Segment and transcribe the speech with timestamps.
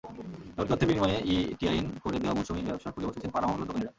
[0.51, 3.89] এমনকি অর্থের বিনিময়ে ই-টিআইএন করে দেওয়ার মৌসুমি ব্যবসা খুলে বসেছেন পাড়া-মহল্লার দোকানিরা।